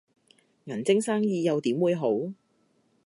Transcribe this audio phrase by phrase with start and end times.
[0.63, 2.33] 銀晶生意又點會好